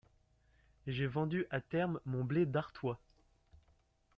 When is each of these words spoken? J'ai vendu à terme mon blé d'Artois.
J'ai 0.87 1.05
vendu 1.05 1.45
à 1.51 1.61
terme 1.61 1.99
mon 2.07 2.23
blé 2.23 2.47
d'Artois. 2.47 2.99